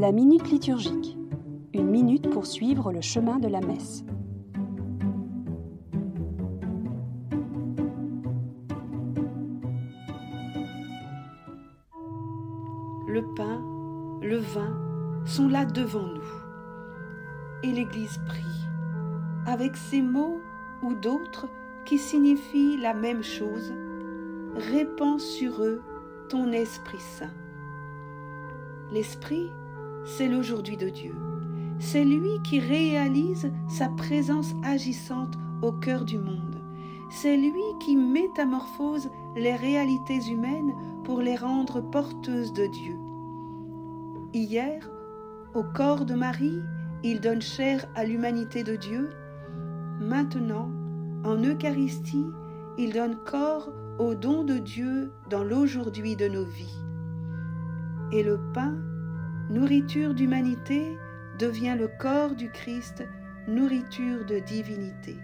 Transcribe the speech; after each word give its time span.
La 0.00 0.12
minute 0.12 0.50
liturgique. 0.50 1.18
Une 1.74 1.90
minute 1.90 2.30
pour 2.30 2.46
suivre 2.46 2.90
le 2.90 3.02
chemin 3.02 3.38
de 3.38 3.48
la 3.48 3.60
messe. 3.60 4.02
Le 13.06 13.22
pain, 13.36 13.62
le 14.22 14.38
vin 14.38 14.74
sont 15.26 15.48
là 15.48 15.66
devant 15.66 16.06
nous. 16.06 16.32
Et 17.62 17.70
l'Église 17.70 18.16
prie, 18.26 18.66
avec 19.46 19.76
ces 19.76 20.00
mots 20.00 20.40
ou 20.82 20.94
d'autres 20.94 21.46
qui 21.84 21.98
signifient 21.98 22.78
la 22.78 22.94
même 22.94 23.22
chose, 23.22 23.74
répands 24.56 25.18
sur 25.18 25.62
eux 25.62 25.82
ton 26.30 26.52
Esprit 26.52 27.00
Saint. 27.00 27.34
L'Esprit, 28.92 29.50
c'est 30.04 30.28
l'aujourd'hui 30.28 30.76
de 30.76 30.88
Dieu. 30.88 31.14
C'est 31.78 32.04
lui 32.04 32.40
qui 32.44 32.60
réalise 32.60 33.50
sa 33.68 33.88
présence 33.88 34.54
agissante 34.62 35.38
au 35.62 35.72
cœur 35.72 36.04
du 36.04 36.18
monde. 36.18 36.60
C'est 37.10 37.36
lui 37.36 37.62
qui 37.80 37.96
métamorphose 37.96 39.10
les 39.36 39.56
réalités 39.56 40.20
humaines 40.30 40.74
pour 41.04 41.20
les 41.20 41.36
rendre 41.36 41.80
porteuses 41.80 42.52
de 42.52 42.66
Dieu. 42.66 42.96
Hier, 44.32 44.88
au 45.54 45.64
corps 45.64 46.04
de 46.04 46.14
Marie, 46.14 46.60
il 47.02 47.20
donne 47.20 47.42
chair 47.42 47.84
à 47.96 48.04
l'humanité 48.04 48.62
de 48.62 48.76
Dieu. 48.76 49.10
Maintenant, 50.00 50.70
en 51.24 51.36
Eucharistie, 51.36 52.26
il 52.78 52.92
donne 52.92 53.16
corps 53.24 53.70
au 53.98 54.14
don 54.14 54.44
de 54.44 54.58
Dieu 54.58 55.12
dans 55.28 55.42
l'aujourd'hui 55.42 56.14
de 56.14 56.28
nos 56.28 56.44
vies. 56.44 56.78
Et 58.12 58.22
le 58.22 58.38
pain, 58.54 58.76
nourriture 59.50 60.14
d'humanité, 60.14 60.96
devient 61.38 61.76
le 61.76 61.88
corps 61.88 62.36
du 62.36 62.50
Christ, 62.50 63.04
nourriture 63.48 64.24
de 64.24 64.38
divinité. 64.38 65.16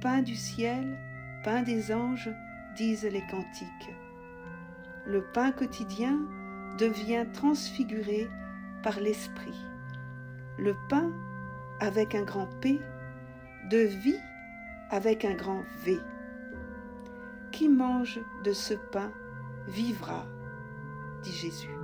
Pain 0.00 0.22
du 0.22 0.34
ciel, 0.34 0.98
pain 1.44 1.62
des 1.62 1.92
anges, 1.92 2.30
disent 2.74 3.04
les 3.04 3.22
cantiques. 3.30 3.90
Le 5.06 5.22
pain 5.34 5.52
quotidien 5.52 6.20
devient 6.78 7.26
transfiguré 7.34 8.28
par 8.82 8.98
l'Esprit. 8.98 9.60
Le 10.58 10.74
pain, 10.88 11.12
avec 11.80 12.14
un 12.14 12.22
grand 12.22 12.46
P, 12.60 12.80
de 13.70 13.78
vie 13.78 14.20
avec 14.90 15.26
un 15.26 15.34
grand 15.34 15.64
V. 15.84 15.98
Qui 17.50 17.68
mange 17.68 18.20
de 18.44 18.52
ce 18.52 18.74
pain 18.74 19.12
vivra, 19.68 20.24
dit 21.22 21.32
Jésus. 21.32 21.76